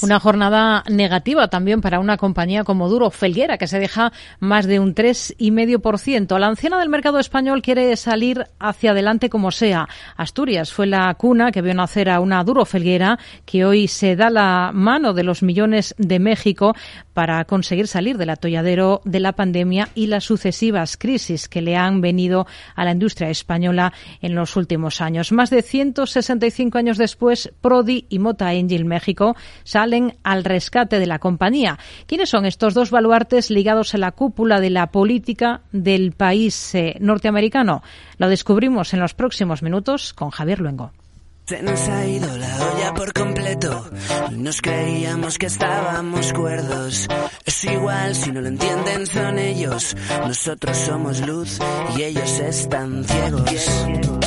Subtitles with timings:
[0.00, 4.78] Una jornada negativa también para una compañía como Duro Felguera, que se deja más de
[4.78, 6.38] un 3,5%.
[6.38, 9.88] La anciana del mercado español quiere salir hacia adelante como sea.
[10.16, 14.30] Asturias fue la cuna que vio nacer a una Duro Felguera que hoy se da
[14.30, 16.76] la mano de los millones de México
[17.12, 22.00] para conseguir salir del atolladero de la pandemia y las sucesivas crisis que le han
[22.00, 22.46] venido
[22.76, 23.92] a la industria española
[24.22, 25.32] en los últimos años.
[25.32, 29.34] Más de 165 años después, Prodi y Mota Angel México
[29.64, 29.87] salen
[30.22, 31.78] al rescate de la compañía.
[32.06, 36.96] ¿Quiénes son estos dos baluartes ligados a la cúpula de la política del país eh,
[37.00, 37.82] norteamericano?
[38.18, 40.92] Lo descubrimos en los próximos minutos con Javier Luengo.
[41.48, 43.90] Se nos ha ido la olla por completo.
[44.32, 47.08] Nos creíamos que estábamos cuerdos.
[47.46, 49.96] Es igual si no lo entienden, son ellos.
[50.26, 51.58] Nosotros somos luz
[51.96, 54.17] y ellos están ciegos.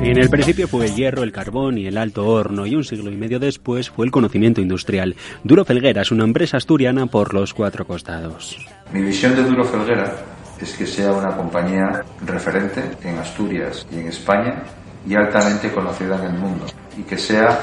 [0.00, 3.10] En el principio fue el hierro, el carbón y el alto horno, y un siglo
[3.10, 5.16] y medio después fue el conocimiento industrial.
[5.44, 8.56] Duro Felguera es una empresa asturiana por los cuatro costados.
[8.92, 10.14] Mi visión de Duro Felguera
[10.60, 14.62] es que sea una compañía referente en Asturias y en España
[15.06, 17.60] y altamente conocida en el mundo y que sea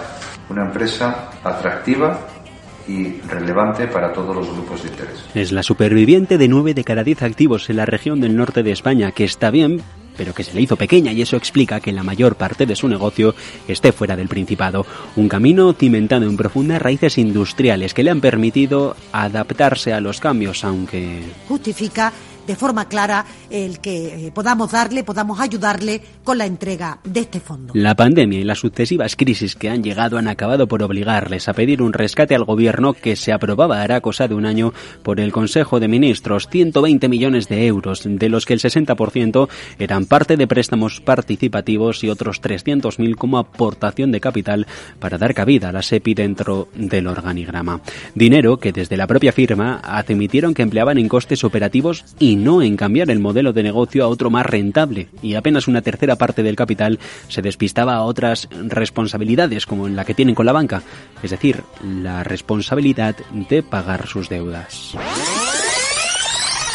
[0.50, 2.20] una empresa atractiva
[2.88, 5.26] y relevante para todos los grupos de interés.
[5.34, 8.72] Es la superviviente de nueve de cada diez activos en la región del norte de
[8.72, 9.82] España, que está bien,
[10.16, 12.88] pero que se le hizo pequeña y eso explica que la mayor parte de su
[12.88, 13.36] negocio
[13.68, 14.86] esté fuera del Principado.
[15.16, 20.64] Un camino cimentado en profundas raíces industriales que le han permitido adaptarse a los cambios,
[20.64, 21.22] aunque...
[21.48, 22.12] Justifica
[22.46, 27.40] de forma clara el que eh, podamos darle, podamos ayudarle con la entrega de este
[27.40, 27.74] fondo.
[27.76, 31.82] La pandemia y las sucesivas crisis que han llegado han acabado por obligarles a pedir
[31.82, 34.74] un rescate al gobierno que se aprobaba hará cosa de un año
[35.04, 40.06] por el Consejo de Ministros, 120 millones de euros, de los que el 60% eran
[40.06, 44.68] parte de préstamos participativos y otros 300.000 como aportación de capital
[45.00, 47.82] para dar cabida a la SEPI dentro del organigrama.
[48.14, 52.78] Dinero que desde la propia firma admitieron que empleaban en costes operativos y no en
[52.78, 56.56] cambiar el modelo de negocio a otro más rentable y apenas una tercera parte del
[56.56, 60.84] capital se despistaba a otras responsabilidades como en la que tienen con la banca,
[61.24, 63.16] es decir, la responsabilidad
[63.50, 64.96] de pagar sus deudas.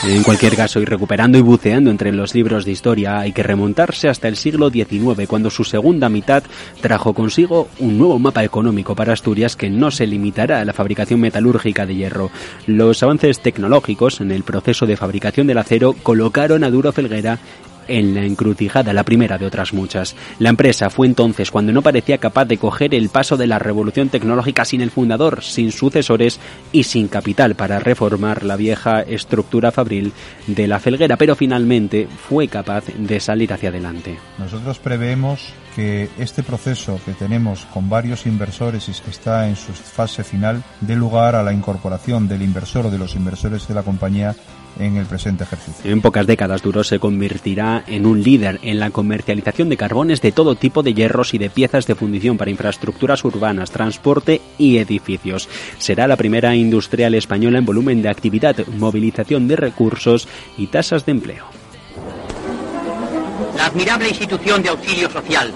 [0.03, 4.09] En cualquier caso, y recuperando y buceando entre los libros de historia, hay que remontarse
[4.09, 6.43] hasta el siglo XIX, cuando su segunda mitad
[6.81, 11.21] trajo consigo un nuevo mapa económico para Asturias que no se limitará a la fabricación
[11.21, 12.31] metalúrgica de hierro.
[12.67, 17.39] Los avances tecnológicos en el proceso de fabricación del acero colocaron a Duro Felguera
[17.91, 20.17] en la encrucijada, la primera de otras muchas.
[20.39, 24.09] La empresa fue entonces cuando no parecía capaz de coger el paso de la revolución
[24.09, 26.41] tecnológica sin el fundador, sin sucesores
[26.73, 30.13] y sin capital para reformar la vieja estructura fabril
[30.47, 34.19] de la felguera, pero finalmente fue capaz de salir hacia adelante.
[34.39, 39.73] Nosotros preveemos que este proceso que tenemos con varios inversores y que está en su
[39.73, 43.83] fase final dé lugar a la incorporación del inversor o de los inversores de la
[43.83, 44.35] compañía
[44.79, 45.91] en el presente ejercicio.
[45.91, 50.33] En pocas décadas Duro se convertirá en un líder en la comercialización de carbones de
[50.33, 55.49] todo tipo de hierros y de piezas de fundición para infraestructuras urbanas, transporte y edificios.
[55.79, 61.13] Será la primera industrial española en volumen de actividad, movilización de recursos y tasas de
[61.13, 61.45] empleo.
[63.57, 65.53] La admirable institución de auxilio social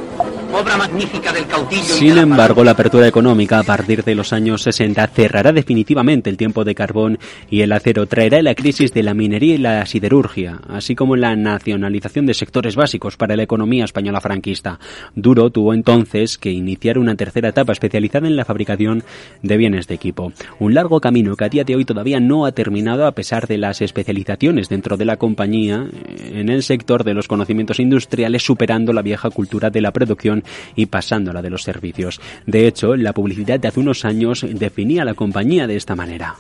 [0.54, 1.82] obra magnífica del caudillo.
[1.82, 6.65] Sin embargo, la apertura económica a partir de los años 60 cerrará definitivamente el tiempo
[6.65, 7.19] de carbón
[7.50, 11.34] y el acero, traerá la crisis de la minería y la siderurgia, así como la
[11.34, 14.78] nacionalización de sectores básicos para la economía española franquista.
[15.14, 19.03] Duro tuvo entonces que iniciar una tercera etapa especializada en la fabricación
[19.43, 20.32] de bienes de equipo.
[20.60, 23.59] Un largo camino que a día de hoy todavía no ha terminado a pesar de
[23.59, 29.03] las especializaciones dentro de la compañía en el sector de los conocimientos industriales, superando la
[29.03, 30.44] vieja cultura de la producción
[30.75, 32.21] y pasándola de los servicios.
[32.47, 36.37] De hecho, la publicidad de hace unos años definía la compañía de esta manera.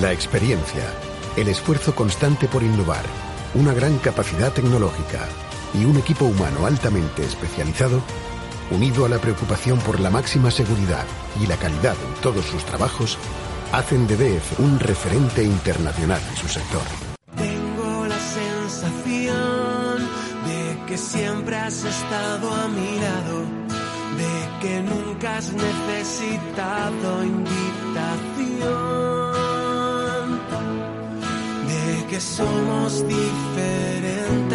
[0.00, 0.84] La experiencia,
[1.36, 3.04] el esfuerzo constante por innovar,
[3.54, 5.26] una gran capacidad tecnológica
[5.74, 8.02] y un equipo humano altamente especializado,
[8.70, 11.04] unido a la preocupación por la máxima seguridad
[11.42, 13.18] y la calidad en todos sus trabajos,
[13.72, 17.07] hacen de DEF un referente internacional en su sector.
[20.88, 23.44] Que siempre has estado a mi lado,
[24.16, 27.58] de que nunca has necesitado invitación,
[31.68, 34.47] de que somos diferentes,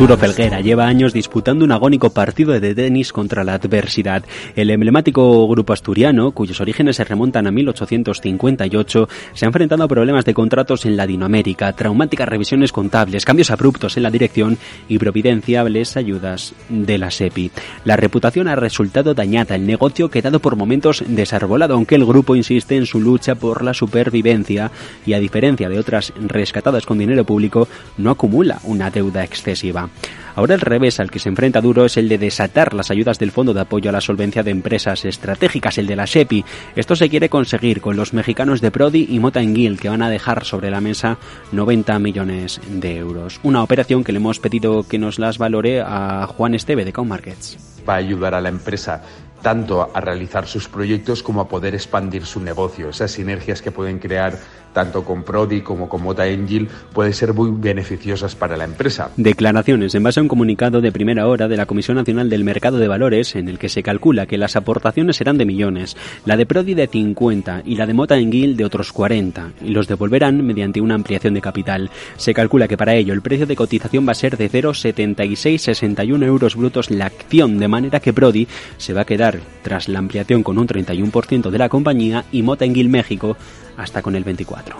[0.00, 4.24] Duro Felguera lleva años disputando un agónico partido de tenis contra la adversidad.
[4.56, 10.24] El emblemático grupo asturiano, cuyos orígenes se remontan a 1858, se ha enfrentado a problemas
[10.24, 14.56] de contratos en Latinoamérica, traumáticas revisiones contables, cambios abruptos en la dirección
[14.88, 17.50] y providenciables ayudas de la SEPI.
[17.84, 22.74] La reputación ha resultado dañada, el negocio quedado por momentos desarbolado, aunque el grupo insiste
[22.74, 24.70] en su lucha por la supervivencia
[25.04, 27.68] y a diferencia de otras rescatadas con dinero público,
[27.98, 29.89] no acumula una deuda excesiva.
[30.34, 33.32] Ahora el revés al que se enfrenta Duro es el de desatar las ayudas del
[33.32, 36.44] Fondo de Apoyo a la Solvencia de Empresas Estratégicas, el de la SEPI.
[36.76, 40.44] Esto se quiere conseguir con los mexicanos de Prodi y Mota que van a dejar
[40.44, 41.18] sobre la mesa
[41.52, 43.40] 90 millones de euros.
[43.42, 47.58] Una operación que le hemos pedido que nos las valore a Juan Esteve de Markets.
[47.88, 49.02] Va a ayudar a la empresa
[49.42, 52.90] tanto a realizar sus proyectos como a poder expandir su negocio.
[52.90, 54.38] Esas sinergias que pueden crear
[54.72, 59.10] tanto con Prodi como con Mota Angel, pueden ser muy beneficiosas para la empresa.
[59.16, 62.78] Declaraciones en base a un comunicado de primera hora de la Comisión Nacional del Mercado
[62.78, 66.46] de Valores en el que se calcula que las aportaciones serán de millones, la de
[66.46, 70.80] Prodi de 50 y la de Mota Engil de otros 40, y los devolverán mediante
[70.80, 71.90] una ampliación de capital.
[72.16, 76.56] Se calcula que para ello el precio de cotización va a ser de 0,7661 euros
[76.56, 78.46] brutos la acción, de manera que Prodi
[78.76, 79.29] se va a quedar
[79.62, 83.36] tras la ampliación con un 31% de la compañía y Mota Engil México
[83.76, 84.76] hasta con el 24.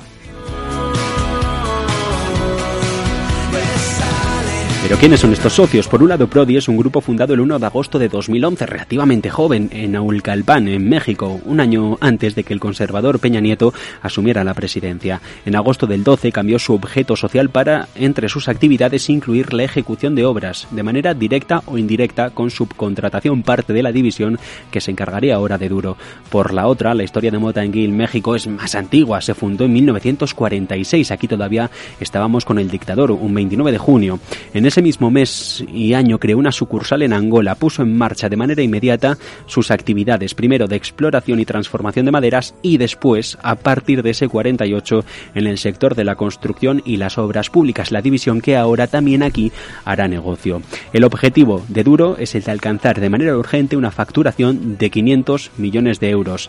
[4.83, 5.87] Pero ¿quiénes son estos socios?
[5.87, 9.29] Por un lado, Prodi es un grupo fundado el 1 de agosto de 2011, relativamente
[9.29, 14.43] joven, en Aulcalpan, en México, un año antes de que el conservador Peña Nieto asumiera
[14.43, 15.21] la presidencia.
[15.45, 20.15] En agosto del 12 cambió su objeto social para, entre sus actividades, incluir la ejecución
[20.15, 24.39] de obras, de manera directa o indirecta, con subcontratación parte de la división
[24.71, 25.99] que se encargaría ahora de Duro.
[26.31, 29.75] Por la otra, la historia de Mota en México, es más antigua, se fundó en
[29.75, 31.11] 1946.
[31.11, 34.19] Aquí todavía estábamos con el dictador, un 29 de junio.
[34.55, 38.37] En ese mismo mes y año creó una sucursal en Angola, puso en marcha de
[38.37, 44.05] manera inmediata sus actividades, primero de exploración y transformación de maderas y después, a partir
[44.05, 48.41] de ese 48, en el sector de la construcción y las obras públicas, la división
[48.41, 49.51] que ahora también aquí
[49.85, 50.63] hará negocio.
[50.93, 55.51] El objetivo de Duro es el de alcanzar de manera urgente una facturación de 500
[55.59, 56.49] millones de euros.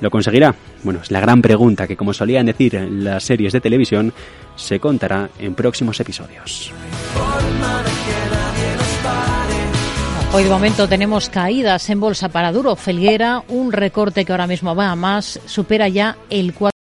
[0.00, 0.56] ¿Lo conseguirá?
[0.82, 4.12] Bueno, es la gran pregunta que, como solían decir en las series de televisión,
[4.56, 6.72] se contará en próximos episodios.
[10.32, 14.76] Hoy de momento tenemos caídas en bolsa para Duro Felguera, un recorte que ahora mismo
[14.76, 16.79] va a más, supera ya el 4.